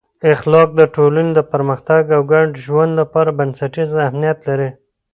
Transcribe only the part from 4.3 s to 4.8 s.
لري.